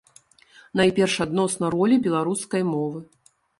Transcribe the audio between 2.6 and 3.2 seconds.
мовы.